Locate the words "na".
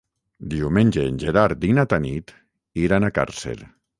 1.79-1.85